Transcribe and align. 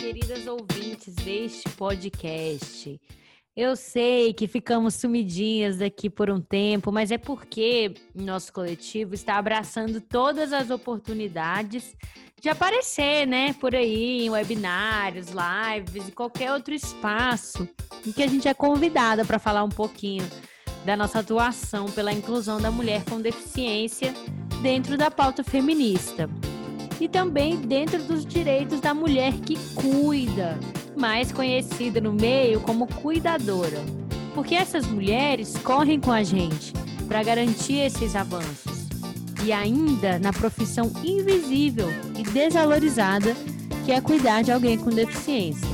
queridas 0.00 0.46
ouvintes 0.46 1.14
deste 1.14 1.68
podcast. 1.76 2.98
Eu 3.54 3.76
sei 3.76 4.32
que 4.32 4.48
ficamos 4.48 4.94
sumidinhas 4.94 5.76
daqui 5.76 6.08
por 6.08 6.30
um 6.30 6.40
tempo, 6.40 6.90
mas 6.90 7.10
é 7.10 7.18
porque 7.18 7.92
nosso 8.14 8.50
coletivo 8.50 9.12
está 9.12 9.36
abraçando 9.36 10.00
todas 10.00 10.54
as 10.54 10.70
oportunidades 10.70 11.94
de 12.40 12.48
aparecer, 12.48 13.26
né, 13.26 13.52
por 13.52 13.74
aí, 13.74 14.24
em 14.24 14.30
webinários, 14.30 15.26
lives 15.28 16.08
e 16.08 16.12
qualquer 16.12 16.50
outro 16.52 16.72
espaço 16.72 17.68
em 18.06 18.10
que 18.10 18.22
a 18.22 18.26
gente 18.26 18.48
é 18.48 18.54
convidada 18.54 19.22
para 19.22 19.38
falar 19.38 19.62
um 19.64 19.68
pouquinho 19.68 20.26
da 20.86 20.96
nossa 20.96 21.18
atuação 21.18 21.84
pela 21.90 22.10
inclusão 22.10 22.58
da 22.58 22.70
mulher 22.70 23.04
com 23.04 23.20
deficiência 23.20 24.14
dentro 24.62 24.96
da 24.96 25.10
pauta 25.10 25.44
feminista 25.44 26.26
e 27.00 27.08
também 27.08 27.56
dentro 27.56 28.02
dos 28.02 28.26
direitos 28.26 28.80
da 28.80 28.92
mulher 28.92 29.32
que 29.40 29.56
cuida, 29.74 30.58
mais 30.96 31.32
conhecida 31.32 32.00
no 32.00 32.12
meio 32.12 32.60
como 32.60 32.86
cuidadora. 32.86 33.78
Porque 34.34 34.54
essas 34.54 34.86
mulheres 34.86 35.56
correm 35.64 35.98
com 35.98 36.12
a 36.12 36.22
gente 36.22 36.72
para 37.08 37.22
garantir 37.22 37.78
esses 37.78 38.14
avanços. 38.14 38.86
E 39.42 39.52
ainda 39.52 40.18
na 40.18 40.32
profissão 40.32 40.92
invisível 41.02 41.88
e 42.16 42.22
desvalorizada 42.22 43.34
que 43.84 43.92
é 43.92 44.00
cuidar 44.00 44.42
de 44.42 44.52
alguém 44.52 44.76
com 44.76 44.90
deficiência. 44.90 45.68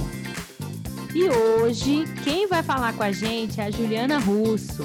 E 1.12 1.28
hoje, 1.28 2.04
quem 2.22 2.46
vai 2.46 2.62
falar 2.62 2.92
com 2.92 3.02
a 3.02 3.10
gente 3.10 3.60
é 3.60 3.64
a 3.64 3.70
Juliana 3.70 4.18
Russo. 4.18 4.84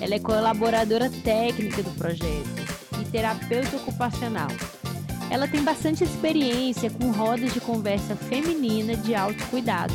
Ela 0.00 0.14
é 0.14 0.18
colaboradora 0.18 1.10
técnica 1.10 1.82
do 1.82 1.90
projeto 1.92 2.48
e 3.00 3.04
terapeuta 3.06 3.76
ocupacional. 3.76 4.48
Ela 5.30 5.46
tem 5.46 5.62
bastante 5.62 6.02
experiência 6.02 6.90
com 6.90 7.12
rodas 7.12 7.54
de 7.54 7.60
conversa 7.60 8.16
feminina 8.16 8.96
de 8.96 9.14
autocuidado. 9.14 9.94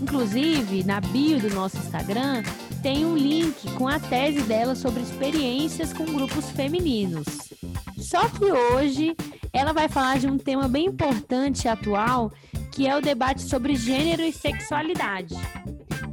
Inclusive, 0.00 0.84
na 0.84 1.00
bio 1.00 1.40
do 1.40 1.48
nosso 1.50 1.78
Instagram, 1.78 2.42
tem 2.82 3.06
um 3.06 3.16
link 3.16 3.70
com 3.72 3.88
a 3.88 3.98
tese 3.98 4.42
dela 4.42 4.74
sobre 4.74 5.00
experiências 5.02 5.92
com 5.92 6.04
grupos 6.04 6.50
femininos. 6.50 7.24
Só 7.96 8.28
que 8.28 8.44
hoje 8.44 9.16
ela 9.52 9.72
vai 9.72 9.88
falar 9.88 10.18
de 10.18 10.26
um 10.26 10.36
tema 10.36 10.68
bem 10.68 10.86
importante 10.86 11.64
e 11.64 11.68
atual, 11.68 12.32
que 12.72 12.86
é 12.86 12.96
o 12.96 13.00
debate 13.00 13.42
sobre 13.42 13.76
gênero 13.76 14.22
e 14.22 14.32
sexualidade. 14.32 15.34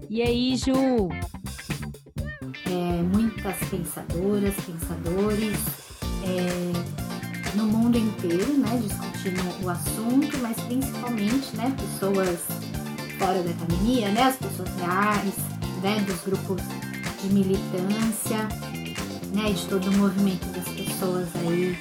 E 0.10 0.22
aí, 0.22 0.56
Ju? 0.56 1.10
É, 2.66 3.02
muitas 3.02 3.58
pensadoras, 3.70 4.54
pensadores, 4.66 5.58
é, 6.24 6.99
no 7.56 7.66
mundo 7.66 7.98
inteiro, 7.98 8.54
né, 8.58 8.80
discutindo 8.82 9.66
o 9.66 9.70
assunto, 9.70 10.38
mas 10.42 10.60
principalmente, 10.62 11.56
né, 11.56 11.76
pessoas 11.78 12.40
fora 13.18 13.42
da 13.42 13.50
academia, 13.52 14.10
né, 14.10 14.24
as 14.24 14.38
pessoas 14.38 14.70
reais, 14.76 15.36
né, 15.82 16.00
dos 16.02 16.22
grupos 16.22 16.62
de 17.22 17.34
militância, 17.34 18.48
né, 19.34 19.52
de 19.52 19.68
todo 19.68 19.90
o 19.90 19.94
movimento 19.94 20.46
das 20.48 20.68
pessoas 20.70 21.28
aí 21.36 21.78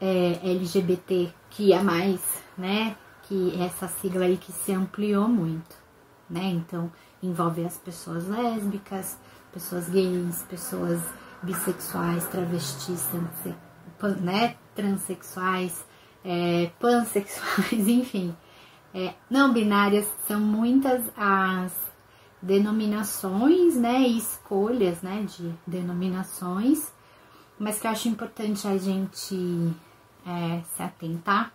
é, 0.00 0.40
LGBT 0.42 1.32
que 1.50 1.72
é 1.72 1.82
mais, 1.82 2.20
né, 2.56 2.96
que 3.24 3.60
essa 3.60 3.88
sigla 3.88 4.24
aí 4.24 4.36
que 4.36 4.52
se 4.52 4.72
ampliou 4.72 5.28
muito, 5.28 5.76
né, 6.30 6.44
então 6.44 6.90
envolve 7.22 7.64
as 7.64 7.76
pessoas 7.76 8.26
lésbicas, 8.28 9.18
pessoas 9.52 9.88
gays, 9.88 10.42
pessoas 10.48 11.00
bissexuais, 11.42 12.26
travestis, 12.28 13.04
né, 14.20 14.56
transexuais, 14.74 15.84
é, 16.24 16.70
pansexuais, 16.78 17.72
enfim, 17.88 18.36
é, 18.94 19.14
não 19.30 19.52
binárias, 19.52 20.10
são 20.26 20.40
muitas 20.40 21.02
as 21.16 21.74
denominações, 22.40 23.76
né, 23.76 24.00
e 24.00 24.18
escolhas, 24.18 25.02
né, 25.02 25.26
de 25.28 25.52
denominações, 25.66 26.92
mas 27.58 27.78
que 27.78 27.86
eu 27.86 27.90
acho 27.90 28.08
importante 28.08 28.68
a 28.68 28.76
gente 28.76 29.34
é, 30.26 30.60
se 30.74 30.82
atentar, 30.82 31.52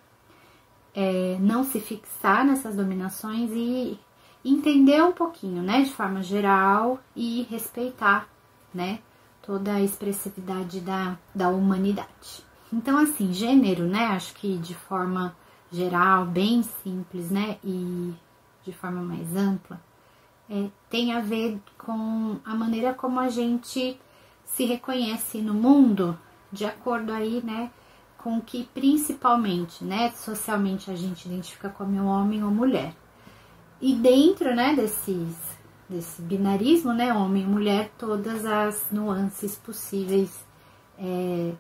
é, 0.94 1.38
não 1.40 1.64
se 1.64 1.80
fixar 1.80 2.46
nessas 2.46 2.76
dominações 2.76 3.52
e 3.54 4.00
entender 4.44 5.02
um 5.04 5.12
pouquinho, 5.12 5.62
né, 5.62 5.84
de 5.84 5.92
forma 5.92 6.22
geral 6.24 7.00
e 7.16 7.44
respeitar, 7.44 8.28
né, 8.74 9.00
toda 9.42 9.74
a 9.74 9.82
expressividade 9.82 10.80
da, 10.80 11.18
da 11.34 11.50
humanidade. 11.50 12.44
Então, 12.72 12.98
assim, 12.98 13.34
gênero, 13.34 13.84
né? 13.84 14.06
Acho 14.08 14.34
que 14.36 14.58
de 14.58 14.74
forma 14.74 15.36
geral, 15.72 16.26
bem 16.26 16.64
simples, 16.64 17.30
né? 17.30 17.58
E 17.64 18.14
de 18.64 18.72
forma 18.72 19.02
mais 19.02 19.36
ampla, 19.36 19.82
é, 20.50 20.70
tem 20.90 21.14
a 21.14 21.20
ver 21.20 21.60
com 21.78 22.38
a 22.46 22.54
maneira 22.54 22.94
como 22.94 23.20
a 23.20 23.30
gente 23.30 24.00
se 24.46 24.66
reconhece 24.66 25.40
no 25.40 25.54
mundo, 25.54 26.18
de 26.52 26.66
acordo 26.66 27.12
aí, 27.12 27.42
né? 27.44 27.72
Com 28.18 28.40
que 28.40 28.66
principalmente, 28.74 29.84
né? 29.84 30.12
Socialmente 30.12 30.92
a 30.92 30.96
gente 30.96 31.26
identifica 31.26 31.70
como 31.70 32.06
homem 32.06 32.44
ou 32.44 32.52
mulher. 32.52 32.94
E 33.82 33.96
dentro, 33.96 34.54
né? 34.54 34.76
Desses 34.76 35.36
desse 35.92 36.22
binarismo, 36.22 36.94
né, 36.94 37.14
homem 37.14 37.44
e 37.44 37.46
mulher, 37.46 37.92
todas 37.98 38.46
as 38.46 38.90
nuances 38.90 39.58
possíveis 39.58 40.44
é, 40.98 41.54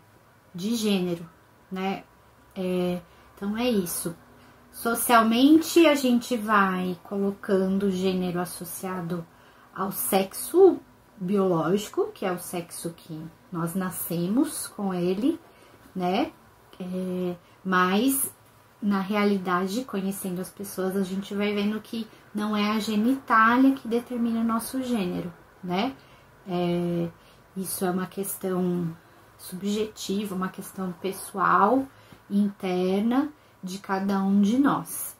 de 0.55 0.75
gênero, 0.75 1.29
né? 1.69 2.03
É, 2.55 3.01
então 3.35 3.57
é 3.57 3.69
isso. 3.69 4.15
Socialmente 4.71 5.85
a 5.85 5.95
gente 5.95 6.37
vai 6.37 6.97
colocando 7.03 7.87
o 7.87 7.91
gênero 7.91 8.39
associado 8.39 9.25
ao 9.75 9.91
sexo 9.91 10.79
biológico, 11.17 12.11
que 12.13 12.25
é 12.25 12.31
o 12.31 12.39
sexo 12.39 12.91
que 12.91 13.21
nós 13.51 13.75
nascemos 13.75 14.67
com 14.67 14.93
ele, 14.93 15.39
né? 15.93 16.31
É, 16.79 17.35
mas 17.65 18.33
na 18.81 18.99
realidade, 18.99 19.83
conhecendo 19.85 20.41
as 20.41 20.49
pessoas, 20.49 20.95
a 20.95 21.03
gente 21.03 21.35
vai 21.35 21.53
vendo 21.53 21.79
que 21.79 22.07
não 22.33 22.55
é 22.57 22.71
a 22.71 22.79
genitália 22.79 23.75
que 23.75 23.87
determina 23.87 24.39
o 24.39 24.43
nosso 24.43 24.81
gênero, 24.81 25.31
né? 25.63 25.95
É, 26.47 27.09
isso 27.55 27.85
é 27.85 27.91
uma 27.91 28.07
questão 28.07 28.95
subjetiva, 29.37 30.33
uma 30.33 30.49
questão 30.49 30.91
pessoal, 30.93 31.85
interna 32.29 33.29
de 33.63 33.77
cada 33.77 34.19
um 34.23 34.41
de 34.41 34.57
nós. 34.57 35.15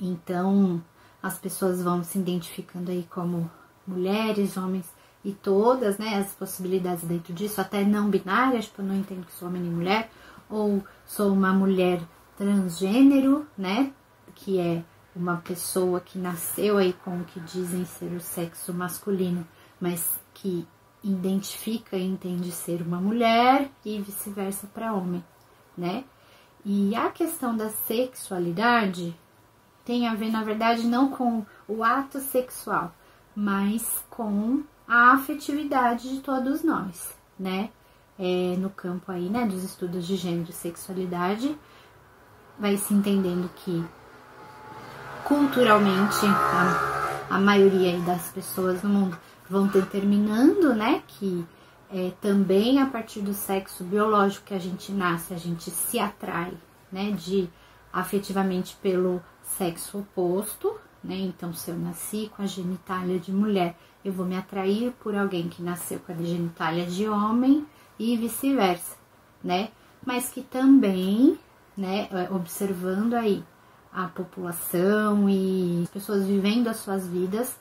Então, 0.00 0.82
as 1.22 1.38
pessoas 1.38 1.82
vão 1.82 2.02
se 2.02 2.18
identificando 2.18 2.90
aí 2.90 3.06
como 3.10 3.50
mulheres, 3.86 4.56
homens 4.56 4.90
e 5.24 5.32
todas, 5.32 5.98
né, 5.98 6.18
as 6.18 6.32
possibilidades 6.34 7.04
dentro 7.04 7.32
disso, 7.32 7.60
até 7.60 7.82
não 7.84 8.10
binárias, 8.10 8.66
tipo, 8.66 8.82
eu 8.82 8.86
não 8.86 8.94
entendo 8.94 9.26
que 9.26 9.32
sou 9.32 9.48
homem 9.48 9.64
e 9.64 9.70
mulher, 9.70 10.10
ou 10.50 10.82
sou 11.06 11.32
uma 11.32 11.52
mulher 11.52 12.00
transgênero, 12.36 13.46
né? 13.56 13.92
Que 14.34 14.58
é 14.58 14.84
uma 15.14 15.36
pessoa 15.36 16.00
que 16.00 16.18
nasceu 16.18 16.78
aí 16.78 16.92
com 16.92 17.20
o 17.20 17.24
que 17.24 17.40
dizem 17.40 17.84
ser 17.84 18.12
o 18.12 18.20
sexo 18.20 18.72
masculino, 18.74 19.46
mas 19.80 20.18
que 20.32 20.66
identifica 21.02 21.96
e 21.96 22.04
entende 22.04 22.50
ser 22.50 22.82
uma 22.82 23.00
mulher 23.00 23.70
e 23.84 24.00
vice-versa 24.00 24.66
para 24.66 24.94
homem, 24.94 25.22
né? 25.76 26.04
E 26.64 26.94
a 26.96 27.10
questão 27.10 27.54
da 27.54 27.68
sexualidade 27.68 29.14
tem 29.84 30.08
a 30.08 30.14
ver, 30.14 30.30
na 30.30 30.42
verdade, 30.42 30.86
não 30.86 31.10
com 31.10 31.44
o 31.68 31.84
ato 31.84 32.18
sexual, 32.20 32.94
mas 33.36 34.02
com 34.08 34.62
a 34.88 35.12
afetividade 35.12 36.08
de 36.08 36.20
todos 36.20 36.62
nós, 36.62 37.14
né? 37.38 37.70
É, 38.18 38.56
no 38.58 38.70
campo 38.70 39.10
aí, 39.10 39.28
né, 39.28 39.44
dos 39.44 39.62
estudos 39.64 40.06
de 40.06 40.16
gênero 40.16 40.50
e 40.50 40.52
sexualidade, 40.52 41.58
vai 42.58 42.76
se 42.76 42.94
entendendo 42.94 43.50
que 43.56 43.84
culturalmente 45.24 46.26
a, 46.26 47.26
a 47.30 47.38
maioria 47.38 47.98
das 48.00 48.30
pessoas 48.30 48.82
no 48.82 48.90
mundo 48.90 49.18
vão 49.48 49.66
determinando, 49.66 50.74
né, 50.74 51.02
que 51.06 51.44
é, 51.90 52.12
também 52.20 52.80
a 52.80 52.86
partir 52.86 53.20
do 53.20 53.34
sexo 53.34 53.84
biológico 53.84 54.46
que 54.46 54.54
a 54.54 54.58
gente 54.58 54.92
nasce, 54.92 55.34
a 55.34 55.38
gente 55.38 55.70
se 55.70 55.98
atrai, 55.98 56.52
né, 56.90 57.10
de 57.12 57.48
afetivamente 57.92 58.76
pelo 58.82 59.22
sexo 59.42 59.98
oposto, 59.98 60.74
né? 61.02 61.16
Então, 61.16 61.52
se 61.52 61.70
eu 61.70 61.76
nasci 61.76 62.30
com 62.34 62.42
a 62.42 62.46
genitália 62.46 63.18
de 63.18 63.30
mulher, 63.30 63.76
eu 64.04 64.12
vou 64.12 64.26
me 64.26 64.36
atrair 64.36 64.92
por 65.00 65.14
alguém 65.14 65.48
que 65.48 65.62
nasceu 65.62 66.00
com 66.00 66.12
a 66.12 66.16
genitália 66.16 66.86
de 66.86 67.06
homem 67.06 67.64
e 67.98 68.16
vice-versa, 68.16 68.96
né? 69.42 69.70
Mas 70.04 70.30
que 70.30 70.42
também 70.42 71.38
né, 71.76 72.08
é, 72.10 72.32
observando 72.32 73.14
aí 73.14 73.44
a 73.92 74.08
população 74.08 75.28
e 75.28 75.82
as 75.84 75.90
pessoas 75.90 76.26
vivendo 76.26 76.68
as 76.68 76.78
suas 76.78 77.06
vidas, 77.06 77.56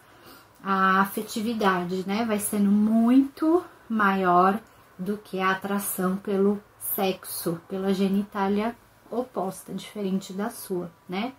a 0.64 1.02
afetividade, 1.02 2.04
né, 2.08 2.26
vai 2.26 2.40
sendo 2.40 2.72
muito 2.72 3.64
maior 3.88 4.60
do 4.98 5.18
que 5.18 5.40
a 5.40 5.52
atração 5.52 6.18
pelo 6.18 6.62
sexo, 6.80 7.60
pela 7.68 7.94
genitália 7.94 8.76
oposta, 9.12 9.74
diferente 9.74 10.34
da 10.34 10.50
sua, 10.50 10.92
né? 11.08 11.34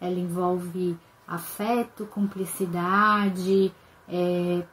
ela 0.00 0.18
envolve 0.18 0.96
afeto, 1.28 2.06
cumplicidade, 2.06 3.72
é, 4.08 4.64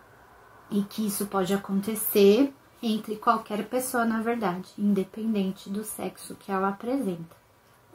e 0.72 0.82
que 0.84 1.06
isso 1.06 1.28
pode 1.28 1.54
acontecer 1.54 2.54
entre 2.82 3.16
qualquer 3.18 3.68
pessoa, 3.68 4.06
na 4.06 4.22
verdade, 4.22 4.70
independente 4.78 5.70
do 5.70 5.84
sexo 5.84 6.36
que 6.36 6.52
ela 6.52 6.70
apresenta 6.70 7.36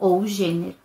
ou 0.03 0.27
gênero, 0.27 0.75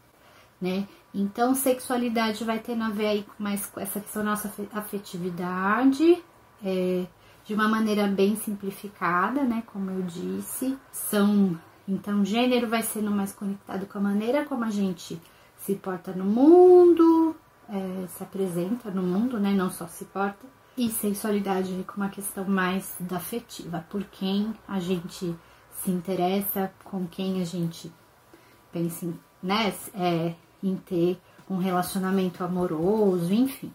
né? 0.61 0.87
Então, 1.13 1.53
sexualidade 1.53 2.45
vai 2.45 2.61
ter 2.61 2.81
a 2.81 2.89
ver 2.89 3.07
aí 3.07 3.27
mais 3.37 3.67
com 3.67 3.81
essa 3.81 3.99
questão 3.99 4.23
da 4.23 4.31
nossa 4.31 4.49
afetividade, 4.73 6.23
é, 6.65 7.05
de 7.45 7.53
uma 7.53 7.67
maneira 7.67 8.07
bem 8.07 8.37
simplificada, 8.37 9.43
né? 9.43 9.65
Como 9.73 9.91
eu 9.91 10.03
disse, 10.03 10.79
são 10.93 11.59
então 11.89 12.25
gênero 12.25 12.69
vai 12.69 12.83
sendo 12.83 13.11
mais 13.11 13.33
conectado 13.33 13.87
com 13.87 13.99
a 13.99 14.03
maneira 14.03 14.45
como 14.45 14.65
a 14.65 14.71
gente 14.71 15.21
se 15.57 15.75
porta 15.75 16.13
no 16.13 16.25
mundo, 16.25 17.35
é, 17.69 18.07
se 18.07 18.23
apresenta 18.23 18.89
no 18.89 19.03
mundo, 19.03 19.41
né? 19.41 19.53
Não 19.53 19.69
só 19.69 19.89
se 19.89 20.05
porta. 20.05 20.47
E 20.77 20.89
sexualidade 20.91 21.85
com 21.89 21.97
uma 21.97 22.09
questão 22.09 22.45
mais 22.45 22.95
da 23.01 23.17
afetiva, 23.17 23.85
por 23.91 24.05
quem 24.05 24.55
a 24.69 24.79
gente 24.79 25.35
se 25.83 25.91
interessa, 25.91 26.71
com 26.85 27.05
quem 27.09 27.43
a 27.43 27.45
gente 27.45 27.91
pensa 28.73 29.07
em, 29.07 29.19
né, 29.43 29.75
é, 29.95 30.35
em 30.63 30.77
ter 30.77 31.19
um 31.49 31.57
relacionamento 31.57 32.43
amoroso, 32.45 33.33
enfim. 33.33 33.73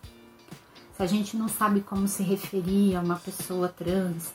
Se 0.95 1.01
a 1.01 1.07
gente 1.07 1.35
não 1.35 1.47
sabe 1.47 1.81
como 1.81 2.07
se 2.07 2.21
referir 2.21 2.95
a 2.95 3.01
uma 3.01 3.15
pessoa 3.15 3.67
trans, 3.67 4.31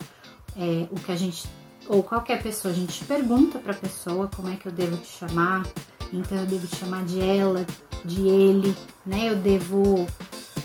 é, 0.56 0.88
o 0.90 0.96
que 0.96 1.12
a 1.12 1.16
gente 1.16 1.48
ou 1.88 2.02
qualquer 2.02 2.42
pessoa, 2.42 2.72
a 2.72 2.76
gente 2.76 3.04
pergunta 3.06 3.58
para 3.58 3.72
a 3.72 3.76
pessoa 3.76 4.28
como 4.36 4.50
é 4.50 4.56
que 4.56 4.66
eu 4.66 4.72
devo 4.72 4.96
te 4.98 5.08
chamar, 5.08 5.66
então 6.12 6.36
eu 6.36 6.46
devo 6.46 6.66
te 6.66 6.76
chamar 6.76 7.04
de 7.04 7.20
ela, 7.20 7.64
de 8.04 8.28
ele, 8.28 8.76
né? 9.06 9.30
Eu 9.30 9.36
devo. 9.36 10.06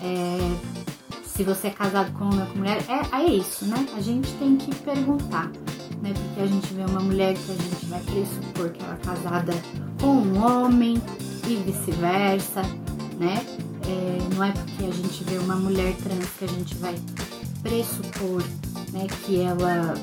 É, 0.02 0.38
se 1.26 1.44
você 1.44 1.68
é 1.68 1.72
casado 1.72 2.12
com 2.14 2.30
com 2.30 2.58
mulher, 2.58 2.84
é, 2.90 3.22
é 3.22 3.26
isso, 3.26 3.66
né? 3.66 3.88
A 3.96 4.02
gente 4.02 4.32
tem 4.34 4.58
que 4.58 4.76
perguntar, 4.76 5.50
né? 6.04 6.14
Porque 6.14 6.42
a 6.42 6.46
gente 6.46 6.74
vê 6.74 6.84
uma 6.84 7.00
mulher 7.00 7.34
que 7.34 7.52
a 7.52 7.56
gente 7.56 7.86
vai 7.86 8.02
pressupor 8.02 8.70
que 8.70 8.84
ela 8.84 8.94
é 8.94 9.06
casada 9.06 9.54
com 10.00 10.08
um 10.08 10.44
homem 10.44 11.02
e 11.48 11.56
vice-versa, 11.56 12.62
né? 13.18 13.46
É, 13.88 14.36
não 14.36 14.44
é 14.44 14.52
porque 14.52 14.86
a 14.86 14.92
gente 14.92 15.24
vê 15.24 15.38
uma 15.38 15.56
mulher 15.56 15.96
trans 15.98 16.30
que 16.38 16.46
a 16.46 16.48
gente 16.48 16.76
vai 16.76 16.96
pressupor 17.62 18.44
né, 18.92 19.08
que 19.26 19.42
ela 19.42 19.94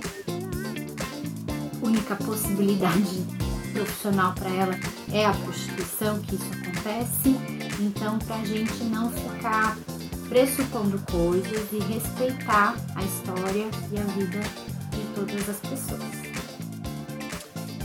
única 1.82 2.16
possibilidade 2.16 3.24
profissional 3.72 4.34
para 4.34 4.50
ela 4.50 4.74
é 5.12 5.26
a 5.26 5.32
prostituição, 5.32 6.18
que 6.20 6.34
isso 6.34 6.50
acontece. 6.52 7.36
Então, 7.80 8.18
para 8.18 8.36
a 8.36 8.44
gente 8.44 8.84
não 8.84 9.10
ficar 9.10 9.78
pressupondo 10.28 10.98
coisas 11.10 11.72
e 11.72 11.78
respeitar 11.78 12.76
a 12.94 13.02
história 13.02 13.66
e 13.92 13.98
a 13.98 14.02
vida 14.02 14.69
todas 15.20 15.48
as 15.48 15.60
pessoas. 15.60 16.30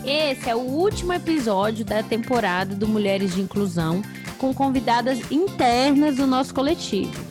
Esse 0.05 0.49
é 0.49 0.55
o 0.55 0.59
último 0.59 1.13
episódio 1.13 1.83
da 1.83 2.03
temporada 2.03 2.75
do 2.75 2.87
Mulheres 2.87 3.33
de 3.33 3.41
Inclusão, 3.41 4.01
com 4.37 4.53
convidadas 4.53 5.31
internas 5.31 6.17
do 6.17 6.27
nosso 6.27 6.53
coletivo. 6.53 7.25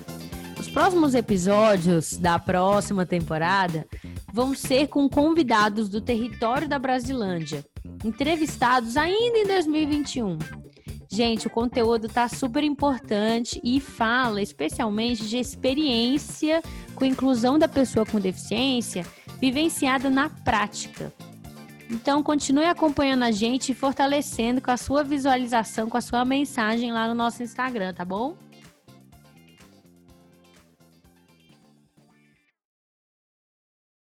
Os 0.59 0.69
próximos 0.69 1.15
episódios 1.15 2.17
da 2.17 2.39
próxima 2.39 3.07
temporada 3.07 3.87
vão 4.33 4.55
ser 4.55 4.89
com 4.89 5.09
convidados 5.09 5.89
do 5.89 6.01
território 6.01 6.69
da 6.69 6.79
Brasilândia, 6.79 7.65
entrevistados 8.05 8.97
ainda 8.97 9.39
em 9.39 9.47
2021. 9.47 10.39
Gente, 11.09 11.47
o 11.47 11.51
conteúdo 11.51 12.09
tá 12.09 12.29
super 12.29 12.65
importante 12.65 13.61
e 13.63 13.79
fala 13.79 14.43
especialmente 14.43 15.29
de 15.29 15.39
experiência 15.39 16.61
com 16.97 17.05
inclusão 17.05 17.57
da 17.57 17.69
pessoa 17.69 18.05
com 18.05 18.19
deficiência 18.19 19.07
vivenciada 19.45 20.09
na 20.09 20.31
prática. 20.31 21.13
Então, 21.91 22.23
continue 22.23 22.65
acompanhando 22.65 23.25
a 23.25 23.31
gente 23.31 23.73
e 23.73 23.75
fortalecendo 23.75 24.59
com 24.59 24.71
a 24.71 24.77
sua 24.79 25.05
visualização, 25.05 25.87
com 25.87 25.99
a 25.99 26.01
sua 26.01 26.25
mensagem 26.25 26.91
lá 26.91 27.07
no 27.07 27.15
nosso 27.15 27.43
Instagram, 27.43 27.93
tá 27.93 28.07
bom? 28.07 28.39